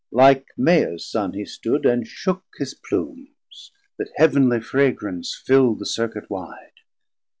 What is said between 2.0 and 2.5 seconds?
shook